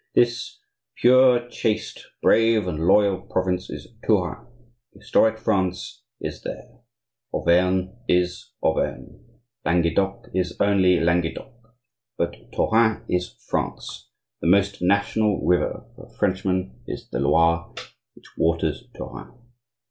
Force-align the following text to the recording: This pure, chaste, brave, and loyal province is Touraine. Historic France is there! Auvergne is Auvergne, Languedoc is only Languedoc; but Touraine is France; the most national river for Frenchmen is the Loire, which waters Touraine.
This 0.15 0.57
pure, 0.95 1.47
chaste, 1.49 2.07
brave, 2.23 2.67
and 2.67 2.87
loyal 2.87 3.21
province 3.21 3.69
is 3.69 3.85
Touraine. 4.03 4.47
Historic 4.95 5.37
France 5.37 6.01
is 6.19 6.41
there! 6.41 6.79
Auvergne 7.31 7.91
is 8.07 8.51
Auvergne, 8.63 9.19
Languedoc 9.63 10.31
is 10.33 10.57
only 10.59 10.99
Languedoc; 10.99 11.53
but 12.17 12.35
Touraine 12.51 13.05
is 13.07 13.29
France; 13.47 14.09
the 14.39 14.47
most 14.47 14.81
national 14.81 15.45
river 15.45 15.85
for 15.95 16.09
Frenchmen 16.17 16.79
is 16.87 17.07
the 17.11 17.19
Loire, 17.19 17.71
which 18.15 18.25
waters 18.39 18.83
Touraine. 18.97 19.37